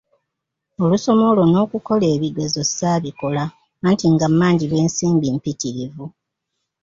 Olusoma 0.83 1.23
olwo 1.31 1.45
n'okukola 1.47 2.05
ebigezo, 2.15 2.61
ssaabikola 2.65 3.43
anti 3.87 4.05
nga 4.13 4.27
mmanjibwa 4.31 4.77
ensimbi 4.85 5.27
mpitirivu. 5.35 6.05